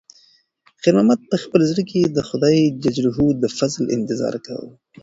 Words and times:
خیر 0.81 0.93
محمد 0.97 1.19
په 1.31 1.35
خپل 1.43 1.61
زړه 1.69 1.83
کې 1.91 2.01
د 2.05 2.17
خدای 2.29 2.57
د 3.43 3.45
فضل 3.57 3.83
انتظار 3.97 4.35
کاوه. 4.45 4.71